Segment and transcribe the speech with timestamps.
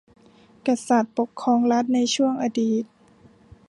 [0.67, 2.83] กษัตริย์ปกครองรัฐในช่วงอดีต